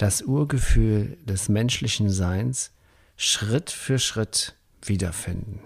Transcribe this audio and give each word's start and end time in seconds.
das 0.00 0.22
Urgefühl 0.22 1.18
des 1.24 1.50
menschlichen 1.50 2.08
Seins 2.08 2.72
Schritt 3.16 3.70
für 3.70 3.98
Schritt 3.98 4.56
wiederfinden. 4.82 5.60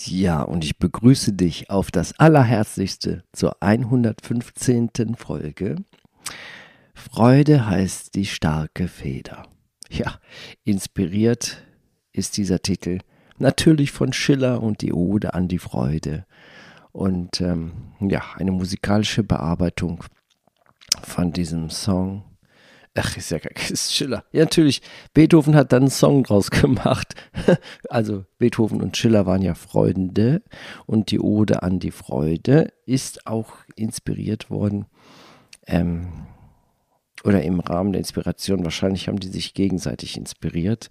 Ja, 0.00 0.42
und 0.42 0.64
ich 0.64 0.78
begrüße 0.78 1.34
dich 1.34 1.70
auf 1.70 1.92
das 1.92 2.18
Allerherzlichste 2.18 3.22
zur 3.32 3.62
115. 3.62 5.14
Folge. 5.16 5.76
Freude 6.94 7.66
heißt 7.66 8.16
die 8.16 8.26
starke 8.26 8.88
Feder. 8.88 9.46
Ja, 9.88 10.18
inspiriert 10.64 11.62
ist 12.12 12.38
dieser 12.38 12.62
Titel 12.62 12.98
natürlich 13.38 13.92
von 13.92 14.12
Schiller 14.12 14.62
und 14.62 14.80
die 14.82 14.92
Ode 14.92 15.34
an 15.34 15.46
die 15.46 15.58
Freude. 15.58 16.26
Und 16.90 17.40
ähm, 17.40 17.72
ja, 18.00 18.22
eine 18.34 18.50
musikalische 18.50 19.22
Bearbeitung 19.22 20.02
von 21.02 21.32
diesem 21.32 21.70
Song. 21.70 22.24
Ach, 22.94 23.16
ist 23.16 23.30
ja 23.30 23.38
ist 23.38 23.92
Schiller. 23.94 24.24
Ja, 24.32 24.40
natürlich. 24.40 24.82
Beethoven 25.14 25.54
hat 25.54 25.72
dann 25.72 25.84
einen 25.84 25.90
Song 25.90 26.24
draus 26.24 26.50
gemacht. 26.50 27.14
also 27.88 28.24
Beethoven 28.38 28.82
und 28.82 28.96
Schiller 28.96 29.26
waren 29.26 29.42
ja 29.42 29.54
Freunde 29.54 30.42
und 30.86 31.10
die 31.10 31.20
Ode 31.20 31.62
an 31.62 31.78
die 31.78 31.92
Freude 31.92 32.72
ist 32.86 33.26
auch 33.26 33.54
inspiriert 33.76 34.50
worden. 34.50 34.86
Ähm, 35.66 36.26
oder 37.22 37.42
im 37.42 37.60
Rahmen 37.60 37.92
der 37.92 38.00
Inspiration, 38.00 38.64
wahrscheinlich 38.64 39.08
haben 39.08 39.20
die 39.20 39.28
sich 39.28 39.54
gegenseitig 39.54 40.16
inspiriert 40.16 40.90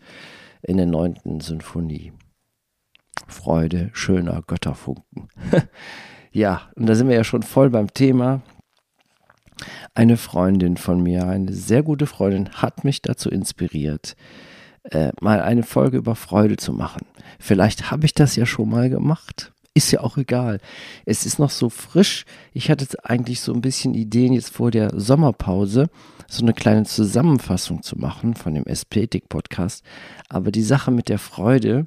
in 0.62 0.78
der 0.78 0.86
neunten 0.86 1.40
Sinfonie. 1.42 2.14
Freude, 3.28 3.90
schöner 3.94 4.42
Götterfunken. 4.46 5.28
ja, 6.32 6.70
und 6.76 6.88
da 6.88 6.96
sind 6.96 7.10
wir 7.10 7.16
ja 7.16 7.24
schon 7.24 7.44
voll 7.44 7.70
beim 7.70 7.94
Thema. 7.94 8.42
Eine 9.94 10.18
Freundin 10.18 10.78
von 10.78 11.02
mir, 11.02 11.28
eine 11.28 11.54
sehr 11.54 11.84
gute 11.84 12.06
Freundin, 12.06 12.50
hat 12.54 12.84
mich 12.84 13.02
dazu 13.02 13.30
inspiriert, 13.30 14.16
äh, 14.84 15.12
mal 15.22 15.42
eine 15.42 15.64
Folge 15.64 15.98
über 15.98 16.16
Freude 16.16 16.58
zu 16.58 16.74
machen. 16.74 17.06
Vielleicht 17.40 17.92
habe 17.92 18.06
ich 18.06 18.14
das 18.14 18.36
ja 18.36 18.46
schon 18.46 18.70
mal 18.70 18.90
gemacht. 18.90 19.52
Ist 19.74 19.92
ja 19.92 20.02
auch 20.02 20.18
egal. 20.18 20.60
Es 21.06 21.26
ist 21.26 21.38
noch 21.40 21.52
so 21.52 21.70
frisch. 21.70 22.26
Ich 22.54 22.70
hatte 22.70 22.88
eigentlich 23.04 23.40
so 23.40 23.54
ein 23.54 23.62
bisschen 23.62 23.94
Ideen 23.94 24.34
jetzt 24.34 24.50
vor 24.50 24.72
der 24.72 25.00
Sommerpause, 25.00 25.90
so 26.28 26.44
eine 26.44 26.54
kleine 26.54 26.84
Zusammenfassung 26.84 27.84
zu 27.84 27.98
machen 27.98 28.34
von 28.34 28.56
dem 28.56 28.66
Ästhetik-Podcast. 28.66 29.84
Aber 30.28 30.52
die 30.52 30.64
Sache 30.64 30.92
mit 30.92 31.08
der 31.08 31.20
Freude, 31.20 31.86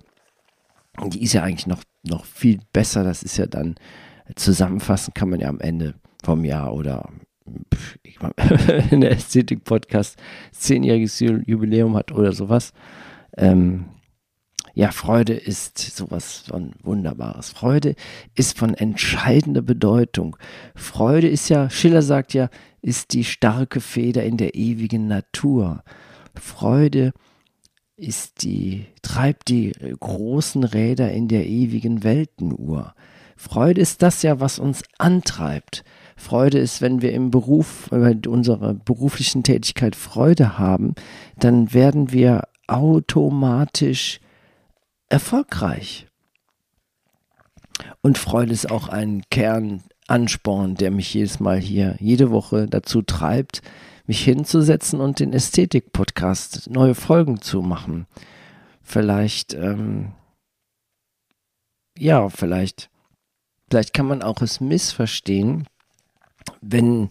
die 1.06 1.22
ist 1.22 1.32
ja 1.32 1.42
eigentlich 1.42 1.66
noch, 1.66 1.82
noch 2.02 2.24
viel 2.24 2.60
besser. 2.72 3.04
Das 3.04 3.22
ist 3.22 3.36
ja 3.36 3.46
dann, 3.46 3.74
zusammenfassen 4.36 5.14
kann 5.14 5.30
man 5.30 5.40
ja 5.40 5.48
am 5.48 5.60
Ende 5.60 5.94
vom 6.22 6.44
Jahr 6.44 6.72
oder 6.72 7.08
in 8.90 9.00
der 9.00 9.12
Ästhetik-Podcast 9.12 10.16
zehnjähriges 10.52 11.18
Jubiläum 11.20 11.96
hat 11.96 12.12
oder 12.12 12.32
sowas. 12.32 12.72
Ähm, 13.36 13.86
ja, 14.74 14.90
Freude 14.90 15.34
ist 15.34 15.78
sowas 15.78 16.44
von 16.48 16.72
Wunderbares. 16.82 17.50
Freude 17.50 17.94
ist 18.34 18.58
von 18.58 18.74
entscheidender 18.74 19.60
Bedeutung. 19.60 20.36
Freude 20.74 21.28
ist 21.28 21.50
ja, 21.50 21.68
Schiller 21.68 22.02
sagt 22.02 22.32
ja, 22.32 22.48
ist 22.80 23.12
die 23.12 23.24
starke 23.24 23.80
Feder 23.80 24.24
in 24.24 24.38
der 24.38 24.54
ewigen 24.54 25.08
Natur. 25.08 25.84
Freude 26.34 27.12
ist 27.96 28.42
die, 28.42 28.86
treibt 29.02 29.48
die 29.48 29.72
großen 30.00 30.64
Räder 30.64 31.12
in 31.12 31.28
der 31.28 31.46
ewigen 31.46 32.02
Weltenuhr. 32.02 32.94
Freude 33.36 33.80
ist 33.80 34.02
das 34.02 34.22
ja, 34.22 34.40
was 34.40 34.58
uns 34.58 34.82
antreibt. 34.98 35.84
Freude 36.22 36.58
ist, 36.58 36.80
wenn 36.80 37.02
wir 37.02 37.12
im 37.12 37.32
Beruf, 37.32 37.88
bei 37.90 38.16
unserer 38.28 38.74
beruflichen 38.74 39.42
Tätigkeit 39.42 39.96
Freude 39.96 40.56
haben, 40.56 40.94
dann 41.36 41.74
werden 41.74 42.12
wir 42.12 42.44
automatisch 42.68 44.20
erfolgreich. 45.08 46.06
Und 48.02 48.18
Freude 48.18 48.52
ist 48.52 48.70
auch 48.70 48.88
ein 48.88 49.24
Kernansporn, 49.30 50.76
der 50.76 50.92
mich 50.92 51.12
jedes 51.12 51.40
Mal 51.40 51.58
hier, 51.58 51.96
jede 51.98 52.30
Woche 52.30 52.68
dazu 52.68 53.02
treibt, 53.02 53.60
mich 54.06 54.22
hinzusetzen 54.22 55.00
und 55.00 55.18
den 55.18 55.32
Ästhetik-Podcast 55.32 56.70
neue 56.70 56.94
Folgen 56.94 57.40
zu 57.40 57.62
machen. 57.62 58.06
Vielleicht, 58.80 59.54
ähm, 59.54 60.12
ja, 61.98 62.28
vielleicht, 62.28 62.90
vielleicht 63.68 63.92
kann 63.92 64.06
man 64.06 64.22
auch 64.22 64.40
es 64.40 64.60
missverstehen, 64.60 65.66
wenn, 66.62 67.10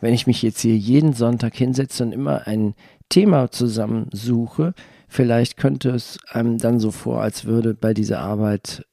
wenn 0.00 0.14
ich 0.14 0.26
mich 0.26 0.40
jetzt 0.42 0.60
hier 0.60 0.76
jeden 0.76 1.12
Sonntag 1.12 1.54
hinsetze 1.54 2.02
und 2.04 2.12
immer 2.12 2.46
ein 2.46 2.74
Thema 3.08 3.50
zusammensuche, 3.50 4.72
vielleicht 5.08 5.58
könnte 5.58 5.90
es 5.90 6.18
einem 6.30 6.56
dann 6.56 6.80
so 6.80 6.90
vor, 6.90 7.20
als 7.20 7.44
würde 7.44 7.74
bei 7.74 7.92
dieser 7.92 8.20
Arbeit 8.20 8.86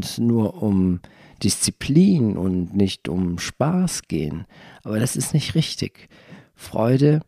es 0.00 0.18
nur 0.18 0.62
um 0.62 1.00
Disziplin 1.42 2.36
und 2.36 2.74
nicht 2.74 3.08
um 3.08 3.38
Spaß 3.38 4.02
gehen. 4.02 4.46
Aber 4.84 5.00
das 5.00 5.16
ist 5.16 5.34
nicht 5.34 5.54
richtig. 5.54 6.08
Freude 6.54 7.20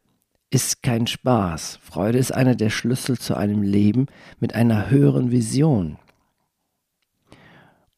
ist 0.50 0.82
kein 0.82 1.06
Spaß. 1.06 1.78
Freude 1.82 2.18
ist 2.18 2.32
einer 2.32 2.54
der 2.54 2.70
Schlüssel 2.70 3.18
zu 3.18 3.36
einem 3.36 3.62
Leben 3.62 4.06
mit 4.40 4.54
einer 4.54 4.90
höheren 4.90 5.30
Vision. 5.30 5.98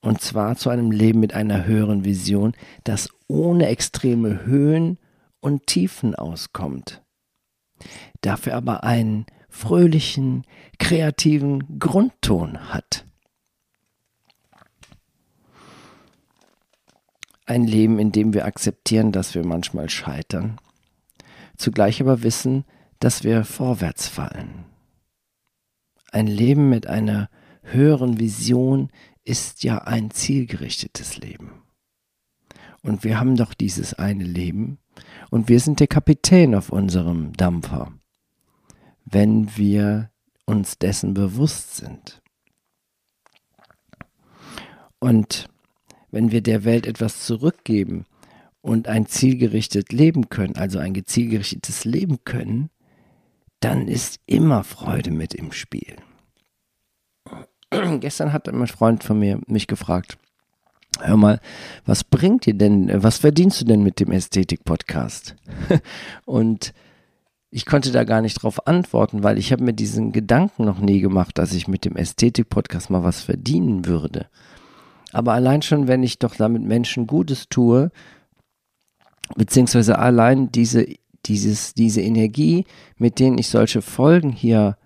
Und 0.00 0.20
zwar 0.22 0.56
zu 0.56 0.70
einem 0.70 0.90
Leben 0.90 1.20
mit 1.20 1.34
einer 1.34 1.66
höheren 1.66 2.04
Vision, 2.04 2.54
das 2.84 3.10
ohne 3.28 3.66
extreme 3.66 4.44
Höhen 4.44 4.98
und 5.40 5.66
Tiefen 5.66 6.14
auskommt. 6.14 7.02
Dafür 8.22 8.54
aber 8.54 8.84
einen 8.84 9.26
fröhlichen, 9.48 10.44
kreativen 10.78 11.78
Grundton 11.78 12.72
hat. 12.72 13.04
Ein 17.44 17.66
Leben, 17.66 17.98
in 17.98 18.12
dem 18.12 18.32
wir 18.32 18.44
akzeptieren, 18.44 19.10
dass 19.12 19.34
wir 19.34 19.44
manchmal 19.44 19.90
scheitern, 19.90 20.58
zugleich 21.56 22.00
aber 22.00 22.22
wissen, 22.22 22.64
dass 23.00 23.24
wir 23.24 23.44
vorwärts 23.44 24.06
fallen. 24.06 24.66
Ein 26.12 26.26
Leben 26.26 26.68
mit 26.68 26.86
einer 26.86 27.28
höheren 27.62 28.18
Vision 28.18 28.90
ist 29.24 29.62
ja 29.62 29.78
ein 29.78 30.10
zielgerichtetes 30.10 31.18
Leben. 31.18 31.62
Und 32.82 33.04
wir 33.04 33.20
haben 33.20 33.36
doch 33.36 33.52
dieses 33.54 33.94
eine 33.94 34.24
Leben 34.24 34.78
und 35.30 35.48
wir 35.48 35.60
sind 35.60 35.80
der 35.80 35.86
Kapitän 35.86 36.54
auf 36.54 36.70
unserem 36.70 37.32
Dampfer, 37.34 37.92
wenn 39.04 39.56
wir 39.56 40.10
uns 40.46 40.78
dessen 40.78 41.14
bewusst 41.14 41.76
sind. 41.76 42.22
Und 44.98 45.48
wenn 46.10 46.32
wir 46.32 46.42
der 46.42 46.64
Welt 46.64 46.86
etwas 46.86 47.24
zurückgeben, 47.24 48.06
und 48.62 48.88
ein 48.88 49.06
zielgerichtet 49.06 49.92
leben 49.92 50.28
können, 50.28 50.56
also 50.56 50.78
ein 50.78 50.94
zielgerichtetes 51.04 51.84
Leben 51.84 52.24
können, 52.24 52.70
dann 53.60 53.88
ist 53.88 54.20
immer 54.26 54.64
Freude 54.64 55.10
mit 55.10 55.34
im 55.34 55.52
Spiel. 55.52 55.96
Gestern 58.00 58.32
hat 58.32 58.48
ein 58.48 58.66
Freund 58.66 59.04
von 59.04 59.18
mir 59.18 59.40
mich 59.46 59.66
gefragt, 59.66 60.18
hör 61.00 61.16
mal, 61.16 61.40
was 61.86 62.04
bringt 62.04 62.46
dir 62.46 62.54
denn, 62.54 62.90
was 63.02 63.18
verdienst 63.18 63.60
du 63.60 63.64
denn 63.64 63.82
mit 63.82 64.00
dem 64.00 64.10
Ästhetik-Podcast? 64.10 65.36
und 66.24 66.74
ich 67.50 67.66
konnte 67.66 67.90
da 67.90 68.04
gar 68.04 68.20
nicht 68.20 68.34
drauf 68.34 68.66
antworten, 68.66 69.22
weil 69.22 69.38
ich 69.38 69.52
habe 69.52 69.64
mir 69.64 69.72
diesen 69.72 70.12
Gedanken 70.12 70.64
noch 70.64 70.78
nie 70.78 71.00
gemacht, 71.00 71.38
dass 71.38 71.52
ich 71.52 71.68
mit 71.68 71.84
dem 71.84 71.96
Ästhetik-Podcast 71.96 72.90
mal 72.90 73.02
was 73.02 73.22
verdienen 73.22 73.86
würde. 73.86 74.26
Aber 75.12 75.32
allein 75.32 75.62
schon, 75.62 75.88
wenn 75.88 76.04
ich 76.04 76.20
doch 76.20 76.36
damit 76.36 76.62
Menschen 76.62 77.08
Gutes 77.08 77.48
tue, 77.48 77.90
beziehungsweise 79.36 79.98
allein 79.98 80.52
diese, 80.52 80.86
dieses, 81.26 81.74
diese 81.74 82.00
Energie, 82.00 82.64
mit 82.96 83.18
denen 83.18 83.38
ich 83.38 83.48
solche 83.48 83.82
Folgen 83.82 84.30
hier 84.30 84.76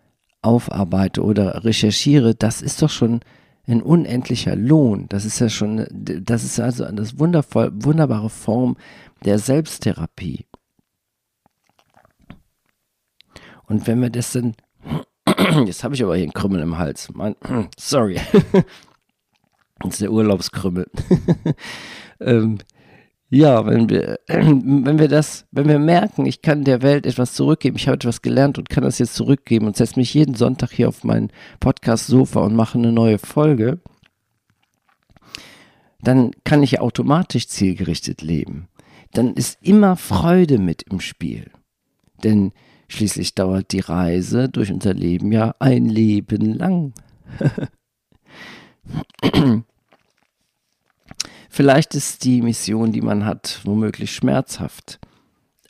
aufarbeite 0.45 1.23
oder 1.23 1.65
recherchiere, 1.65 2.35
das 2.35 2.63
ist 2.63 2.83
doch 2.83 2.91
schon 2.91 3.21
ein 3.67 3.83
unendlicher 3.83 4.57
Lohn. 4.57 5.07
Das 5.09 5.25
ist 5.25 5.39
ja 5.39 5.49
schon, 5.49 5.87
das 5.91 6.45
ist 6.45 6.61
also 6.61 6.85
eine 6.85 7.07
wundervoll, 7.19 7.73
wunderbare 7.75 8.31
Form 8.31 8.77
der 9.25 9.39
Selbsttherapie. 9.39 10.47
Und 13.67 13.87
wenn 13.87 14.03
wir 14.03 14.11
das 14.11 14.33
dann, 14.33 14.55
jetzt 15.67 15.85
habe 15.85 15.95
ich 15.95 16.03
aber 16.03 16.17
hier 16.17 16.25
einen 16.25 16.35
Krümmel 16.35 16.61
im 16.61 16.77
Hals. 16.77 17.09
Mein, 17.15 17.37
sorry. 17.79 18.21
Das 19.81 19.95
ist 19.95 20.03
der 20.03 20.13
Urlaubskrümmel. 20.13 20.87
ähm, 22.21 22.59
ja, 23.31 23.67
wenn 23.67 23.89
wir, 23.89 24.19
wenn 24.29 24.99
wir 24.99 25.09
das, 25.09 25.47
wenn 25.51 25.69
wir 25.69 25.79
merken, 25.79 26.27
ich 26.27 26.43
kann 26.43 26.65
der 26.65 26.83
Welt 26.83 27.07
etwas 27.07 27.35
zurückgeben, 27.35 27.77
ich 27.77 27.87
habe 27.87 27.97
etwas 27.97 28.23
gelernt 28.23 28.59
und 28.59 28.69
kann 28.69 28.85
das 28.85 28.99
jetzt 28.99 29.15
zurückgeben 29.15 29.67
und 29.67 29.77
setze 29.77 29.99
mich 29.99 30.15
jeden 30.15 30.35
Sonntag 30.35 30.73
hier 30.73 30.89
auf 30.89 31.05
mein 31.05 31.31
Podcast-Sofa 31.61 32.41
und 32.41 32.55
mache 32.55 32.79
eine 32.79 32.93
neue 32.93 33.19
Folge, 33.19 33.81
dann 36.01 36.33
kann 36.45 36.63
ich 36.63 36.81
automatisch 36.81 37.49
zielgerichtet 37.49 38.23
leben. 38.23 38.69
Dann 39.13 39.35
ist 39.35 39.59
immer 39.63 39.97
Freude 39.97 40.59
mit 40.59 40.83
im 40.83 41.01
Spiel. 41.01 41.51
Denn 42.23 42.53
schließlich 42.89 43.35
dauert 43.35 43.73
die 43.73 43.81
Reise 43.81 44.49
durch 44.49 44.71
unser 44.71 44.93
Leben 44.93 45.33
ja 45.33 45.55
ein 45.61 45.87
Leben 45.87 46.55
lang. 46.55 46.93
Vielleicht 51.55 51.95
ist 51.95 52.25
die 52.25 52.43
Mission, 52.43 52.91
die 52.91 53.01
man 53.01 53.25
hat, 53.25 53.61
womöglich 53.63 54.13
schmerzhaft, 54.13 54.99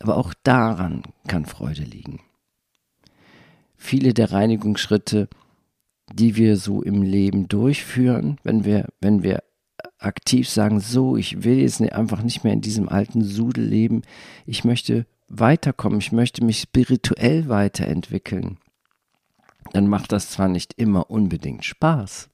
aber 0.01 0.17
auch 0.17 0.33
daran 0.43 1.03
kann 1.29 1.45
Freude 1.45 1.83
liegen. 1.83 2.21
Viele 3.77 4.15
der 4.15 4.33
Reinigungsschritte, 4.33 5.29
die 6.11 6.37
wir 6.37 6.57
so 6.57 6.81
im 6.81 7.03
Leben 7.03 7.49
durchführen, 7.49 8.39
wenn 8.45 8.65
wir, 8.65 8.89
wenn 9.03 9.23
wir 9.23 9.43
aktiv 9.99 10.49
sagen, 10.49 10.81
so, 10.81 11.19
ich 11.19 11.45
will 11.45 11.59
jetzt 11.59 11.83
einfach 11.83 12.23
nicht 12.23 12.45
mehr 12.45 12.55
in 12.55 12.63
diesem 12.63 12.89
alten 12.89 13.23
Sudel 13.23 13.67
leben, 13.67 14.05
ich 14.47 14.65
möchte 14.65 15.05
weiterkommen, 15.29 15.99
ich 15.99 16.13
möchte 16.13 16.43
mich 16.43 16.61
spirituell 16.61 17.51
weiterentwickeln, 17.51 18.57
dann 19.75 19.87
macht 19.87 20.13
das 20.13 20.31
zwar 20.31 20.49
nicht 20.49 20.73
immer 20.79 21.11
unbedingt 21.11 21.67
Spaß. 21.67 22.31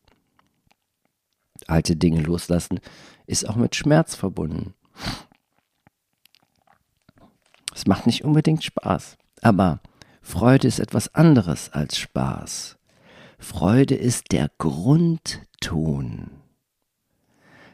Alte 1.66 1.96
Dinge 1.96 2.22
loslassen 2.22 2.80
ist 3.30 3.48
auch 3.48 3.56
mit 3.56 3.76
Schmerz 3.76 4.14
verbunden. 4.14 4.74
Es 7.72 7.86
macht 7.86 8.06
nicht 8.06 8.24
unbedingt 8.24 8.64
Spaß, 8.64 9.16
aber 9.40 9.80
Freude 10.20 10.68
ist 10.68 10.80
etwas 10.80 11.14
anderes 11.14 11.70
als 11.70 11.96
Spaß. 11.98 12.76
Freude 13.38 13.94
ist 13.94 14.32
der 14.32 14.50
Grundton. 14.58 16.30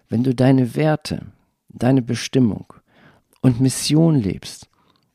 Wenn 0.08 0.22
du 0.22 0.34
deine 0.34 0.76
Werte, 0.76 1.26
deine 1.68 2.02
Bestimmung 2.02 2.72
und 3.40 3.60
Mission 3.60 4.14
lebst, 4.14 4.68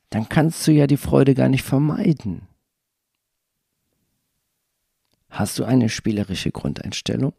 dann 0.09 0.27
kannst 0.27 0.67
du 0.67 0.71
ja 0.71 0.88
die 0.88 0.97
Freude 0.97 1.35
gar 1.35 1.47
nicht 1.47 1.63
vermeiden. 1.63 2.47
Hast 5.29 5.57
du 5.59 5.63
eine 5.63 5.88
spielerische 5.88 6.51
Grundeinstellung? 6.51 7.33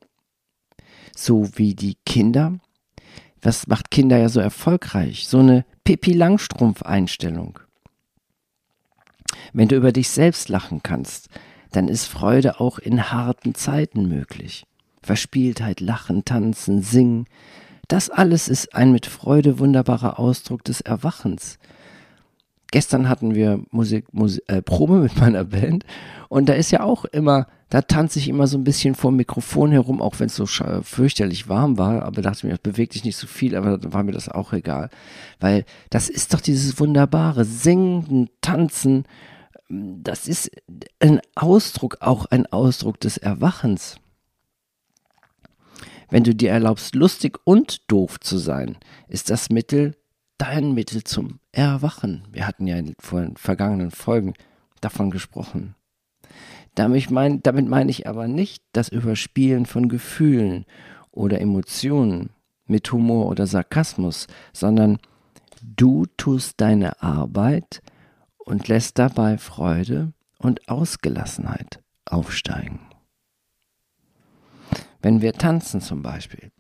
So 1.15 1.51
wie 1.59 1.75
die 1.75 1.97
Kinder 2.07 2.59
was 3.43 3.67
macht 3.67 3.91
Kinder 3.91 4.17
ja 4.17 4.29
so 4.29 4.41
erfolgreich? 4.41 5.27
So 5.29 5.41
eine 5.41 5.65
Pippi 5.85 6.13
Langstrumpf-Einstellung. 6.13 7.59
Wenn 9.53 9.69
du 9.69 9.77
über 9.77 9.93
dich 9.93 10.09
selbst 10.09 10.49
lachen 10.49 10.83
kannst, 10.83 11.29
dann 11.73 11.89
ist 11.89 12.07
Freude 12.07 12.61
auch 12.61 12.79
in 12.79 13.11
harten 13.11 13.55
Zeiten 13.55 14.09
möglich. 14.09 14.65
Verspieltheit, 15.03 15.81
Lachen, 15.81 16.25
Tanzen, 16.25 16.83
Singen, 16.83 17.27
das 17.89 18.09
alles 18.09 18.49
ist 18.49 18.75
ein 18.75 18.93
mit 18.93 19.07
Freude 19.07 19.59
wunderbarer 19.59 20.19
Ausdruck 20.19 20.65
des 20.65 20.81
Erwachens. 20.81 21.59
Gestern 22.71 23.09
hatten 23.09 23.35
wir 23.35 23.63
Musik, 23.71 24.15
Musik 24.15 24.45
äh, 24.47 24.63
Probe 24.63 24.95
mit 25.01 25.19
meiner 25.19 25.45
Band 25.45 25.85
und 26.29 26.49
da 26.49 26.55
ist 26.55 26.71
ja 26.71 26.83
auch 26.83 27.05
immer 27.05 27.49
da 27.73 27.81
tanze 27.81 28.19
ich 28.19 28.29
immer 28.29 28.47
so 28.47 28.59
ein 28.59 28.65
bisschen 28.65 28.95
vor 28.95 29.11
dem 29.11 29.17
Mikrofon 29.17 29.73
herum, 29.73 30.03
auch 30.03 30.21
wenn 30.21 30.27
es 30.27 30.37
so 30.37 30.45
fürchterlich 30.45 31.49
warm 31.49 31.79
war, 31.79 32.03
aber 32.03 32.21
dachte 32.21 32.47
mir, 32.47 32.53
das 32.53 32.61
bewegt 32.61 32.95
dich 32.95 33.03
nicht 33.03 33.17
so 33.17 33.27
viel, 33.27 33.57
aber 33.57 33.79
dann 33.79 33.95
war 33.95 34.03
mir 34.03 34.13
das 34.13 34.29
auch 34.29 34.53
egal. 34.53 34.91
Weil 35.41 35.65
das 35.89 36.11
ist 36.11 36.35
doch 36.35 36.43
dieses 36.43 36.79
wunderbare 36.79 37.47
Singen, 37.47 38.29
Tanzen, 38.43 39.05
das 39.71 40.29
ist 40.29 40.51
ein 41.01 41.23
Ausdruck, 41.35 41.97
auch 42.01 42.27
ein 42.27 42.45
Ausdruck 42.45 43.01
des 43.01 43.17
Erwachens. 43.17 43.97
Wenn 46.11 46.25
du 46.25 46.35
dir 46.35 46.51
erlaubst, 46.51 46.95
lustig 46.95 47.39
und 47.45 47.91
doof 47.91 48.21
zu 48.21 48.37
sein, 48.37 48.77
ist 49.09 49.31
das 49.31 49.49
Mittel 49.49 49.97
dein 50.37 50.75
Mittel 50.75 51.05
zum 51.05 51.41
Erwachen. 51.53 52.29
Wir 52.33 52.47
hatten 52.47 52.67
ja 52.67 52.77
in 52.77 52.95
den 53.01 53.37
vergangenen 53.37 53.93
Folgen 53.93 54.35
davon 54.83 55.11
gesprochen. 55.11 55.75
Damit, 56.75 57.11
mein, 57.11 57.43
damit 57.43 57.69
meine 57.69 57.91
ich 57.91 58.07
aber 58.07 58.29
nicht 58.29 58.65
das 58.73 58.89
Überspielen 58.89 59.67
von 59.67 59.89
Gefühlen 59.89 60.65
oder 61.11 61.41
Emotionen 61.41 62.31
mit 62.67 62.91
Humor 62.93 63.27
oder 63.27 63.47
Sarkasmus, 63.47 64.27
sondern 64.53 64.99
du 65.63 66.07
tust 66.17 66.61
deine 66.61 67.03
Arbeit 67.03 67.83
und 68.39 68.69
lässt 68.69 68.99
dabei 68.99 69.39
Freude 69.39 70.13
und 70.39 70.69
Ausgelassenheit 70.69 71.81
aufsteigen. 72.07 72.81
Wenn 75.01 75.21
wir 75.21 75.33
tanzen 75.35 75.81
zum 75.81 76.03
Beispiel, 76.03 76.51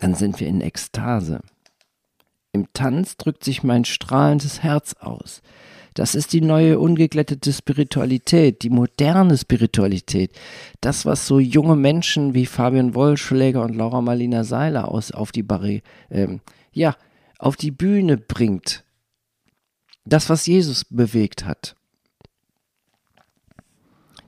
dann 0.00 0.14
sind 0.14 0.40
wir 0.40 0.48
in 0.48 0.60
Ekstase. 0.60 1.40
Im 2.52 2.72
Tanz 2.72 3.16
drückt 3.16 3.44
sich 3.44 3.62
mein 3.62 3.84
strahlendes 3.84 4.62
Herz 4.62 4.94
aus. 4.94 5.42
Das 5.94 6.16
ist 6.16 6.32
die 6.32 6.40
neue 6.40 6.80
ungeglättete 6.80 7.52
Spiritualität, 7.52 8.62
die 8.62 8.70
moderne 8.70 9.38
Spiritualität. 9.38 10.32
Das, 10.80 11.06
was 11.06 11.28
so 11.28 11.38
junge 11.38 11.76
Menschen 11.76 12.34
wie 12.34 12.46
Fabian 12.46 12.96
Wollschläger 12.96 13.62
und 13.62 13.76
Laura 13.76 14.00
Marlina 14.00 14.42
Seiler 14.42 14.88
aus 14.88 15.12
auf 15.12 15.30
die 15.30 15.44
Barri 15.44 15.82
ähm, 16.10 16.40
ja, 16.72 16.96
auf 17.38 17.56
die 17.56 17.70
Bühne 17.70 18.16
bringt. 18.16 18.84
Das, 20.04 20.28
was 20.28 20.46
Jesus 20.46 20.84
bewegt 20.84 21.46
hat. 21.46 21.76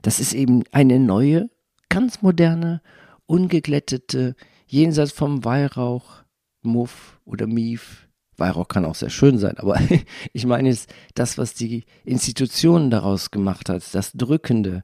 Das 0.01 0.19
ist 0.21 0.33
eben 0.33 0.63
eine 0.71 0.99
neue, 0.99 1.49
ganz 1.89 2.21
moderne, 2.21 2.81
ungeglättete, 3.25 4.35
jenseits 4.65 5.11
vom 5.11 5.43
Weihrauch, 5.43 6.23
Muff 6.61 7.19
oder 7.25 7.45
Mief, 7.45 8.06
Weihrauch 8.37 8.67
kann 8.67 8.85
auch 8.85 8.95
sehr 8.95 9.09
schön 9.09 9.37
sein, 9.37 9.57
aber 9.57 9.79
ich 10.33 10.45
meine 10.45 10.69
jetzt 10.69 10.93
das, 11.15 11.37
was 11.37 11.53
die 11.53 11.85
Institution 12.05 12.89
daraus 12.89 13.31
gemacht 13.31 13.69
hat, 13.69 13.83
das 13.93 14.11
Drückende. 14.13 14.83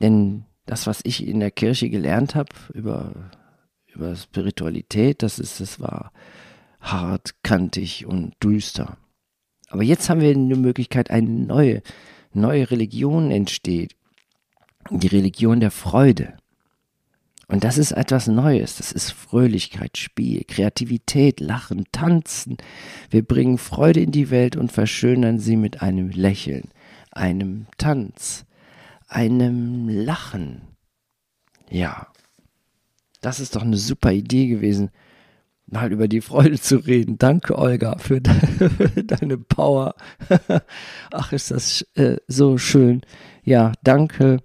Denn 0.00 0.44
das, 0.66 0.86
was 0.86 1.00
ich 1.04 1.26
in 1.26 1.40
der 1.40 1.50
Kirche 1.50 1.90
gelernt 1.90 2.34
habe 2.34 2.50
über, 2.72 3.30
über 3.92 4.14
Spiritualität, 4.16 5.22
das 5.22 5.38
ist, 5.38 5.60
das 5.60 5.80
war 5.80 6.12
hart, 6.80 7.42
kantig 7.42 8.06
und 8.06 8.34
düster. 8.42 8.96
Aber 9.68 9.82
jetzt 9.82 10.10
haben 10.10 10.20
wir 10.20 10.30
eine 10.30 10.56
Möglichkeit, 10.56 11.10
eine 11.10 11.28
neue, 11.28 11.82
neue 12.32 12.70
Religion 12.70 13.30
entsteht. 13.30 13.94
Die 14.90 15.06
Religion 15.06 15.60
der 15.60 15.70
Freude. 15.70 16.36
Und 17.50 17.64
das 17.64 17.78
ist 17.78 17.90
etwas 17.90 18.28
Neues. 18.28 18.76
Das 18.76 18.92
ist 18.92 19.10
Fröhlichkeit, 19.10 19.98
Spiel, 19.98 20.44
Kreativität, 20.46 21.40
Lachen, 21.40 21.84
Tanzen. 21.90 22.58
Wir 23.10 23.24
bringen 23.24 23.58
Freude 23.58 23.98
in 23.98 24.12
die 24.12 24.30
Welt 24.30 24.54
und 24.54 24.70
verschönern 24.70 25.40
sie 25.40 25.56
mit 25.56 25.82
einem 25.82 26.10
Lächeln, 26.10 26.70
einem 27.10 27.66
Tanz, 27.76 28.44
einem 29.08 29.88
Lachen. 29.88 30.62
Ja, 31.68 32.06
das 33.20 33.40
ist 33.40 33.56
doch 33.56 33.62
eine 33.62 33.76
super 33.76 34.12
Idee 34.12 34.46
gewesen, 34.46 34.90
mal 35.66 35.90
über 35.90 36.06
die 36.06 36.20
Freude 36.20 36.60
zu 36.60 36.76
reden. 36.76 37.18
Danke, 37.18 37.58
Olga, 37.58 37.98
für, 37.98 38.20
de 38.20 38.32
für 38.68 39.02
deine 39.02 39.38
Power. 39.38 39.96
Ach, 41.10 41.32
ist 41.32 41.50
das 41.50 41.82
äh, 41.96 42.18
so 42.28 42.58
schön. 42.58 43.02
Ja, 43.42 43.72
danke 43.82 44.38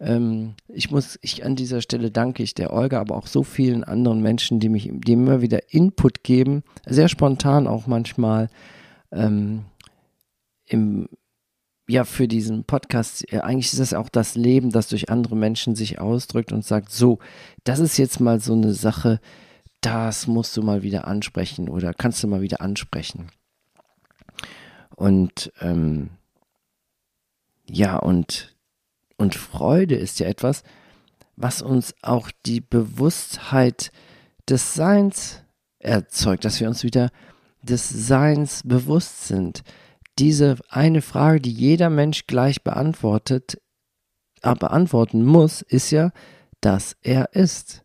ähm, 0.00 0.54
ich 0.68 0.90
muss, 0.90 1.18
ich 1.22 1.44
an 1.44 1.56
dieser 1.56 1.80
Stelle 1.80 2.10
danke 2.10 2.42
ich 2.42 2.54
der 2.54 2.72
Olga, 2.72 3.00
aber 3.00 3.16
auch 3.16 3.26
so 3.26 3.42
vielen 3.42 3.84
anderen 3.84 4.20
Menschen, 4.20 4.60
die 4.60 4.68
mich, 4.68 4.90
die 4.92 5.12
immer 5.12 5.40
wieder 5.40 5.72
Input 5.72 6.22
geben, 6.22 6.62
sehr 6.86 7.08
spontan 7.08 7.66
auch 7.66 7.86
manchmal 7.86 8.48
ähm, 9.12 9.64
im, 10.66 11.08
ja, 11.88 12.04
für 12.04 12.28
diesen 12.28 12.64
Podcast, 12.64 13.32
eigentlich 13.32 13.72
ist 13.72 13.78
das 13.78 13.94
auch 13.94 14.08
das 14.08 14.34
Leben, 14.34 14.70
das 14.70 14.88
durch 14.88 15.08
andere 15.08 15.36
Menschen 15.36 15.76
sich 15.76 15.98
ausdrückt 15.98 16.52
und 16.52 16.64
sagt, 16.64 16.90
so, 16.90 17.20
das 17.64 17.78
ist 17.78 17.96
jetzt 17.96 18.20
mal 18.20 18.40
so 18.40 18.52
eine 18.54 18.74
Sache, 18.74 19.20
das 19.80 20.26
musst 20.26 20.56
du 20.56 20.62
mal 20.62 20.82
wieder 20.82 21.06
ansprechen 21.06 21.68
oder 21.68 21.94
kannst 21.94 22.22
du 22.22 22.28
mal 22.28 22.40
wieder 22.40 22.60
ansprechen. 22.60 23.28
Und 24.96 25.52
ähm, 25.60 26.10
ja, 27.68 27.96
und 27.96 28.55
und 29.16 29.34
Freude 29.34 29.94
ist 29.94 30.20
ja 30.20 30.26
etwas, 30.26 30.62
was 31.36 31.62
uns 31.62 31.94
auch 32.02 32.30
die 32.44 32.60
Bewusstheit 32.60 33.90
des 34.48 34.74
Seins 34.74 35.42
erzeugt, 35.78 36.44
dass 36.44 36.60
wir 36.60 36.68
uns 36.68 36.82
wieder 36.82 37.10
des 37.62 37.88
Seins 37.88 38.62
bewusst 38.64 39.26
sind. 39.26 39.62
diese 40.18 40.56
eine 40.70 41.02
Frage, 41.02 41.40
die 41.40 41.52
jeder 41.52 41.90
Mensch 41.90 42.26
gleich 42.26 42.64
beantwortet, 42.64 43.60
äh, 44.42 44.54
beantworten 44.54 45.22
muss, 45.22 45.60
ist 45.60 45.90
ja, 45.90 46.10
dass 46.62 46.96
er 47.02 47.34
ist. 47.34 47.84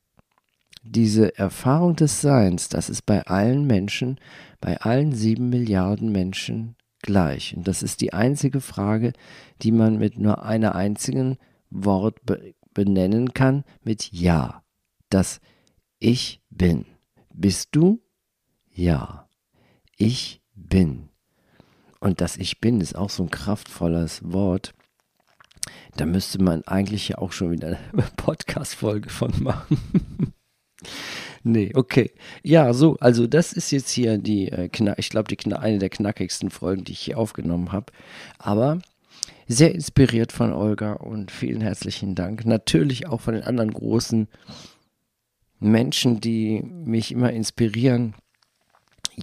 Diese 0.82 1.38
Erfahrung 1.38 1.98
des 1.98 2.22
Seins, 2.22 2.70
das 2.70 2.90
ist 2.90 3.06
bei 3.06 3.24
allen 3.24 3.68
Menschen, 3.68 4.18
bei 4.62 4.78
allen 4.80 5.14
sieben 5.14 5.50
Milliarden 5.50 6.14
Menschen 6.14 6.78
gleich. 7.02 7.56
Und 7.56 7.68
das 7.68 7.84
ist 7.84 8.02
die 8.02 8.14
einzige 8.14 8.62
Frage, 8.62 9.14
die 9.62 9.72
man 9.72 9.98
mit 9.98 10.18
nur 10.18 10.44
einer 10.44 10.76
einzigen 10.76 11.38
Wort 11.70 12.24
be 12.26 12.54
benennen 12.74 13.34
kann, 13.34 13.66
mit 13.84 14.12
Ja. 14.14 14.64
Das 15.10 15.42
Ich 16.00 16.42
bin. 16.50 16.86
Bist 17.34 17.70
du? 17.74 18.02
Ja. 18.74 19.28
Ich 19.98 20.42
bin. 20.56 21.10
Und 22.00 22.22
das 22.22 22.38
Ich 22.38 22.62
bin 22.62 22.80
ist 22.80 22.96
auch 22.96 23.10
so 23.10 23.24
ein 23.24 23.30
kraftvolles 23.30 24.22
Wort. 24.24 24.74
Da 25.98 26.06
müsste 26.06 26.42
man 26.42 26.64
eigentlich 26.64 27.10
ja 27.10 27.18
auch 27.18 27.32
schon 27.32 27.52
wieder 27.52 27.68
eine 27.68 28.04
Podcast-Folge 28.16 29.10
von 29.10 29.32
machen. 29.44 30.34
Nee, 31.44 31.72
okay. 31.74 32.12
Ja, 32.44 32.74
so, 32.74 32.98
also 33.00 33.28
das 33.28 33.54
ist 33.54 33.72
jetzt 33.72 33.90
hier 33.90 34.18
die, 34.18 34.50
äh, 34.50 34.70
ich 34.98 35.10
glaube, 35.10 35.36
eine 35.60 35.80
der 35.80 35.90
knackigsten 35.90 36.50
Folgen, 36.50 36.84
die 36.84 36.94
ich 36.94 37.00
hier 37.00 37.18
aufgenommen 37.18 37.72
habe. 37.72 37.92
Aber 38.38 38.80
sehr 39.48 39.74
inspiriert 39.74 40.32
von 40.32 40.54
Olga 40.54 40.94
und 40.94 41.32
vielen 41.32 41.62
herzlichen 41.62 42.16
Dank. 42.16 42.46
Natürlich 42.46 43.08
auch 43.08 43.22
von 43.22 43.34
den 43.34 43.44
anderen 43.44 43.72
großen 43.72 44.28
Menschen, 45.60 46.22
die 46.22 46.62
mich 46.64 47.12
immer 47.12 47.32
inspirieren. 47.32 48.16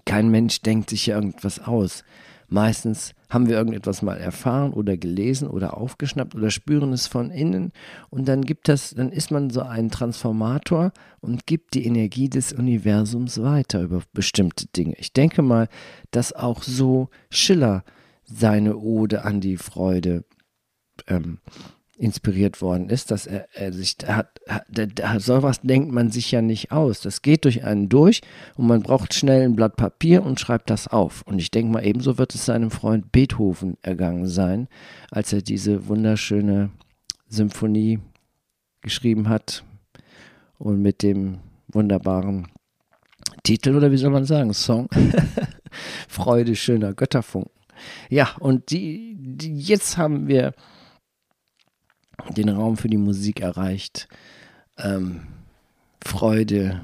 Kein 0.04 0.28
Mensch 0.28 0.60
denkt 0.60 0.90
sich 0.90 1.08
irgendwas 1.08 1.60
aus. 1.60 2.04
Meistens 2.48 3.12
haben 3.28 3.46
wir 3.46 3.56
irgendetwas 3.56 4.00
mal 4.00 4.16
erfahren 4.16 4.72
oder 4.72 4.96
gelesen 4.96 5.48
oder 5.48 5.76
aufgeschnappt 5.76 6.34
oder 6.34 6.50
spüren 6.50 6.94
es 6.94 7.06
von 7.06 7.30
innen 7.30 7.72
und 8.08 8.26
dann 8.26 8.42
gibt 8.42 8.68
das, 8.68 8.94
dann 8.94 9.12
ist 9.12 9.30
man 9.30 9.50
so 9.50 9.60
ein 9.60 9.90
Transformator 9.90 10.92
und 11.20 11.46
gibt 11.46 11.74
die 11.74 11.84
Energie 11.84 12.30
des 12.30 12.54
Universums 12.54 13.42
weiter 13.42 13.82
über 13.82 14.02
bestimmte 14.14 14.66
Dinge. 14.68 14.94
Ich 14.98 15.12
denke 15.12 15.42
mal, 15.42 15.68
dass 16.10 16.32
auch 16.32 16.62
so 16.62 17.10
Schiller 17.30 17.84
seine 18.24 18.78
Ode 18.78 19.24
an 19.24 19.40
die 19.42 19.58
Freude 19.58 20.24
ähm, 21.06 21.38
inspiriert 21.98 22.62
worden 22.62 22.88
ist, 22.88 23.10
dass 23.10 23.26
er, 23.26 23.48
er 23.52 23.72
sich 23.72 23.96
hat, 24.06 24.40
hat, 24.48 25.20
sowas 25.20 25.60
denkt 25.62 25.92
man 25.92 26.10
sich 26.10 26.30
ja 26.30 26.40
nicht 26.40 26.70
aus. 26.70 27.00
Das 27.00 27.22
geht 27.22 27.44
durch 27.44 27.64
einen 27.64 27.88
durch 27.88 28.22
und 28.56 28.68
man 28.68 28.82
braucht 28.82 29.14
schnell 29.14 29.42
ein 29.42 29.56
Blatt 29.56 29.76
Papier 29.76 30.22
und 30.22 30.38
schreibt 30.38 30.70
das 30.70 30.86
auf. 30.86 31.22
Und 31.22 31.40
ich 31.40 31.50
denke 31.50 31.72
mal, 31.72 31.84
ebenso 31.84 32.16
wird 32.16 32.34
es 32.34 32.46
seinem 32.46 32.70
Freund 32.70 33.10
Beethoven 33.10 33.76
ergangen 33.82 34.28
sein, 34.28 34.68
als 35.10 35.32
er 35.32 35.42
diese 35.42 35.88
wunderschöne 35.88 36.70
Symphonie 37.28 37.98
geschrieben 38.80 39.28
hat 39.28 39.64
und 40.58 40.80
mit 40.80 41.02
dem 41.02 41.38
wunderbaren 41.66 42.46
Titel 43.42 43.74
oder 43.74 43.90
wie 43.90 43.96
soll 43.96 44.10
man 44.10 44.24
sagen, 44.24 44.54
Song 44.54 44.88
Freude 46.08 46.54
schöner 46.54 46.94
Götterfunken. 46.94 47.50
Ja, 48.08 48.30
und 48.38 48.70
die, 48.70 49.16
die 49.18 49.58
jetzt 49.58 49.98
haben 49.98 50.28
wir 50.28 50.54
den 52.36 52.48
Raum 52.48 52.76
für 52.76 52.88
die 52.88 52.96
Musik 52.96 53.40
erreicht. 53.40 54.08
Ähm, 54.76 55.22
Freude, 56.04 56.80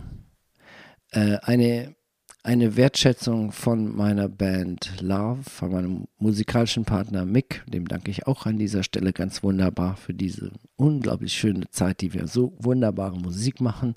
äh, 1.11 1.39
eine, 1.43 1.95
eine 2.43 2.77
Wertschätzung 2.77 3.53
von 3.53 3.95
meiner 3.97 4.29
Band 4.29 5.01
Love, 5.01 5.43
von 5.45 5.73
meinem 5.73 6.09
musikalischen 6.19 6.85
Partner 6.85 7.25
Mick, 7.25 7.63
dem 7.67 7.87
danke 7.87 8.11
ich 8.11 8.27
auch 8.27 8.47
an 8.47 8.59
dieser 8.59 8.83
Stelle 8.83 9.13
ganz 9.13 9.43
wunderbar 9.43 9.97
für 9.97 10.13
diese 10.13 10.51
unglaublich 10.77 11.33
schöne 11.33 11.71
Zeit, 11.71 12.01
die 12.01 12.13
wir 12.13 12.27
so 12.27 12.55
wunderbare 12.59 13.17
Musik 13.17 13.61
machen. 13.61 13.95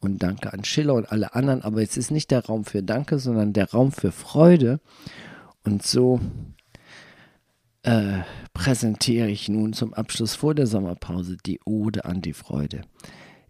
Und 0.00 0.22
danke 0.22 0.52
an 0.52 0.64
Schiller 0.64 0.94
und 0.94 1.10
alle 1.10 1.34
anderen. 1.34 1.62
Aber 1.62 1.82
es 1.82 1.96
ist 1.96 2.10
nicht 2.10 2.30
der 2.30 2.44
Raum 2.44 2.64
für 2.64 2.82
Danke, 2.82 3.18
sondern 3.18 3.52
der 3.52 3.70
Raum 3.70 3.92
für 3.92 4.12
Freude. 4.12 4.80
Und 5.64 5.84
so 5.84 6.20
äh, 7.86 8.22
präsentiere 8.52 9.28
ich 9.28 9.48
nun 9.48 9.72
zum 9.72 9.94
Abschluss 9.94 10.34
vor 10.34 10.54
der 10.54 10.66
Sommerpause 10.66 11.36
die 11.46 11.60
Ode 11.64 12.04
an 12.04 12.20
die 12.20 12.32
Freude. 12.32 12.82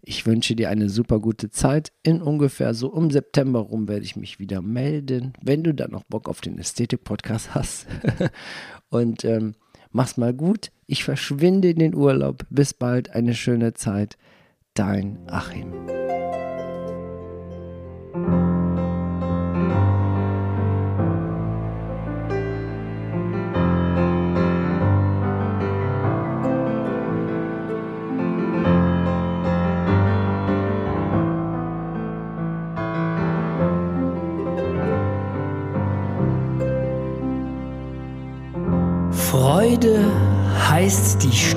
Ich 0.01 0.25
wünsche 0.25 0.55
dir 0.55 0.69
eine 0.69 0.89
super 0.89 1.19
gute 1.19 1.49
Zeit. 1.49 1.91
In 2.03 2.21
ungefähr 2.21 2.73
so 2.73 2.87
um 2.87 3.11
September 3.11 3.59
rum 3.59 3.89
werde 3.89 4.05
ich 4.05 4.15
mich 4.15 4.39
wieder 4.39 4.61
melden, 4.61 5.33
wenn 5.41 5.63
du 5.63 5.73
dann 5.73 5.91
noch 5.91 6.03
Bock 6.05 6.29
auf 6.29 6.39
den 6.39 6.57
Ästhetik-Podcast 6.59 7.55
hast. 7.55 7.87
Und 8.89 9.25
ähm, 9.25 9.55
mach's 9.91 10.15
mal 10.15 10.33
gut. 10.33 10.71
Ich 10.85 11.03
verschwinde 11.03 11.69
in 11.71 11.79
den 11.79 11.95
Urlaub. 11.95 12.45
Bis 12.49 12.73
bald. 12.73 13.09
Eine 13.09 13.33
schöne 13.33 13.73
Zeit. 13.73 14.17
Dein 14.75 15.17
Achim. 15.27 15.96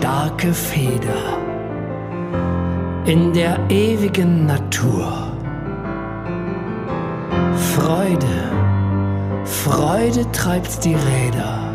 Starke 0.00 0.54
Feder 0.54 1.38
in 3.04 3.34
der 3.34 3.58
ewigen 3.68 4.46
Natur. 4.46 5.12
Freude, 7.74 8.36
Freude 9.44 10.24
treibt 10.32 10.82
die 10.86 10.94
Räder 10.94 11.74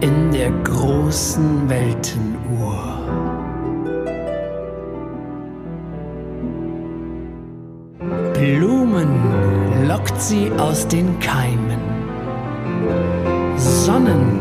in 0.00 0.30
der 0.30 0.52
großen 0.62 1.68
Weltenuhr. 1.68 2.84
Blumen 8.34 9.88
lockt 9.88 10.20
sie 10.20 10.52
aus 10.56 10.86
den 10.86 11.18
Keimen. 11.18 11.82
Sonnen 13.56 14.40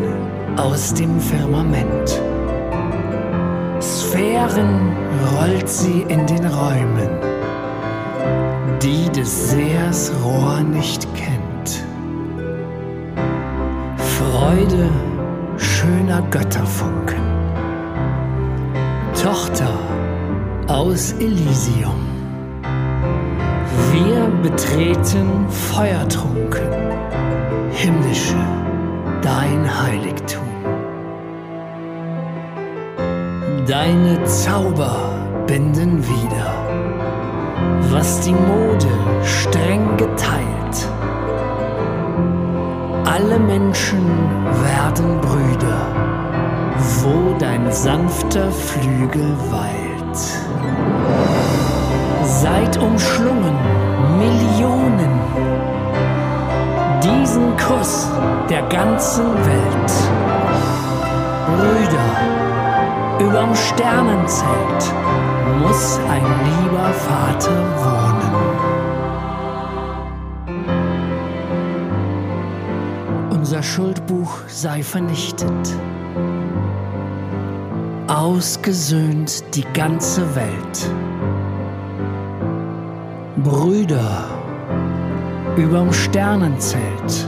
aus 0.57 0.93
dem 0.93 1.19
Firmament. 1.19 2.30
Sphären 4.11 4.91
rollt 5.33 5.69
sie 5.69 6.01
in 6.09 6.27
den 6.27 6.45
Räumen, 6.45 7.09
die 8.83 9.09
des 9.09 9.51
Seers 9.51 10.11
Rohr 10.21 10.59
nicht 10.59 11.07
kennt. 11.15 11.85
Freude 13.95 14.89
schöner 15.55 16.21
Götterfunken. 16.23 17.21
Tochter 19.13 19.79
aus 20.67 21.13
Elysium. 21.13 22.01
Wir 23.93 24.27
betreten 24.43 25.47
feuertrunken, 25.49 26.67
himmlische, 27.71 28.35
dein 29.21 29.83
Heiligtum. 29.83 30.50
Deine 33.67 34.23
Zauber 34.23 34.95
binden 35.45 36.03
wieder, 36.03 36.51
was 37.91 38.21
die 38.21 38.33
Mode 38.33 38.87
streng 39.23 39.97
geteilt. 39.97 40.89
Alle 43.05 43.37
Menschen 43.37 43.99
werden 44.63 45.21
Brüder, 45.21 45.85
wo 47.03 47.37
dein 47.37 47.71
sanfter 47.71 48.51
Flügel 48.51 49.35
weilt. 49.51 50.17
Seid 52.23 52.77
umschlungen 52.81 53.55
Millionen, 54.17 55.19
diesen 57.03 57.55
Kuss 57.57 58.09
der 58.49 58.63
ganzen 58.63 59.25
Welt. 59.45 59.91
Brüder, 61.45 62.40
Überm 63.21 63.55
Sternenzelt 63.55 64.93
muss 65.61 65.99
ein 66.09 66.23
lieber 66.43 66.91
Vater 66.91 67.51
wohnen. 67.83 68.31
Unser 73.29 73.61
Schuldbuch 73.61 74.39
sei 74.47 74.81
vernichtet. 74.81 75.51
Ausgesöhnt 78.07 79.43
die 79.55 79.67
ganze 79.73 80.35
Welt. 80.35 80.89
Brüder 83.43 84.23
überm 85.57 85.93
Sternenzelt. 85.93 87.27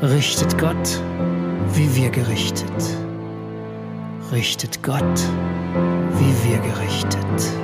richtet 0.00 0.56
Gott, 0.56 1.00
wie 1.74 1.96
wir 1.96 2.10
gerichtet. 2.10 2.99
Richtet 4.32 4.80
Gott, 4.84 5.02
wie 6.18 6.48
wir 6.48 6.58
gerichtet. 6.58 7.59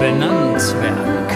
Benannt 0.00 0.74
werden. 0.80 1.10
Mit 1.14 1.29